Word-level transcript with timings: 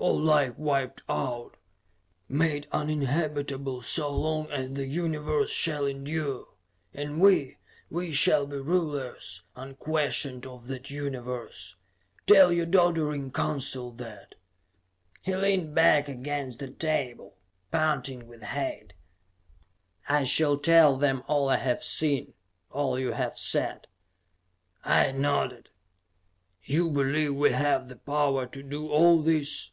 All 0.00 0.20
life 0.20 0.56
wiped 0.56 1.02
out; 1.08 1.56
made 2.28 2.68
uninhabitable 2.70 3.82
so 3.82 4.08
long 4.14 4.48
as 4.48 4.72
the 4.74 4.86
Universe 4.86 5.50
shall 5.50 5.86
endure. 5.86 6.46
And 6.94 7.20
we 7.20 7.58
we 7.90 8.12
shall 8.12 8.46
be 8.46 8.58
rulers, 8.58 9.42
unquestioned, 9.56 10.46
of 10.46 10.68
that 10.68 10.88
Universe. 10.88 11.74
Tell 12.28 12.52
your 12.52 12.64
doddering 12.64 13.32
Council 13.32 13.90
that!" 13.90 14.36
He 15.20 15.34
leaned 15.34 15.74
back 15.74 16.08
against 16.08 16.60
the 16.60 16.70
table, 16.70 17.36
panting 17.72 18.28
with 18.28 18.42
hate. 18.44 18.94
"I 20.08 20.22
shall 20.22 20.58
tell 20.60 20.96
them 20.96 21.24
all 21.26 21.48
I 21.48 21.56
have 21.56 21.82
seen; 21.82 22.34
all 22.70 23.00
you 23.00 23.12
have 23.12 23.36
said," 23.36 23.88
I 24.84 25.10
nodded. 25.10 25.70
"You 26.62 26.88
believe 26.88 27.34
we 27.34 27.50
have 27.50 27.88
the 27.88 27.96
power 27.96 28.46
to 28.46 28.62
do 28.62 28.88
all 28.88 29.20
this?" 29.22 29.72